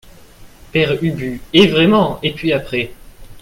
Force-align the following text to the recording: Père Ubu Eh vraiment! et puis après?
Père 0.71 0.93
Ubu 1.03 1.39
Eh 1.53 1.67
vraiment! 1.67 2.17
et 2.23 2.31
puis 2.33 2.53
après? 2.53 2.91